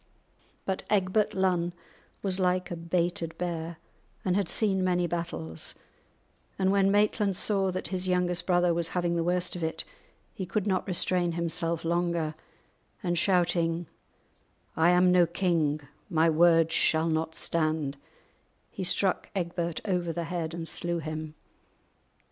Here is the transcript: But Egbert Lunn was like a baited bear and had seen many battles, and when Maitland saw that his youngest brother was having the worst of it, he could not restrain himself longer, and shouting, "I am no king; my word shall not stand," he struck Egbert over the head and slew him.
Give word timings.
But 0.65 0.81
Egbert 0.89 1.35
Lunn 1.35 1.73
was 2.23 2.39
like 2.39 2.71
a 2.71 2.75
baited 2.75 3.37
bear 3.37 3.77
and 4.25 4.35
had 4.35 4.49
seen 4.49 4.83
many 4.83 5.05
battles, 5.05 5.75
and 6.57 6.71
when 6.71 6.89
Maitland 6.89 7.35
saw 7.37 7.69
that 7.69 7.89
his 7.89 8.07
youngest 8.07 8.47
brother 8.47 8.73
was 8.73 8.89
having 8.97 9.15
the 9.15 9.23
worst 9.23 9.55
of 9.55 9.63
it, 9.63 9.83
he 10.33 10.43
could 10.47 10.65
not 10.65 10.87
restrain 10.87 11.33
himself 11.33 11.85
longer, 11.85 12.33
and 13.03 13.15
shouting, 13.15 13.85
"I 14.75 14.89
am 14.89 15.11
no 15.11 15.27
king; 15.27 15.81
my 16.09 16.31
word 16.31 16.71
shall 16.71 17.07
not 17.07 17.35
stand," 17.35 17.95
he 18.71 18.83
struck 18.83 19.29
Egbert 19.35 19.81
over 19.85 20.11
the 20.11 20.23
head 20.23 20.55
and 20.55 20.67
slew 20.67 20.97
him. 20.97 21.35